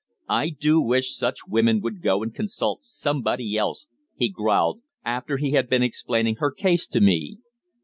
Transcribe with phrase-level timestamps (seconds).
[0.29, 3.85] "I do wish such women would go and consult somebody else,"
[4.15, 7.37] he growled, after he had been explaining her case to me.